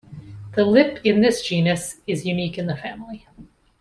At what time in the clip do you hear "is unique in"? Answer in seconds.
2.07-2.65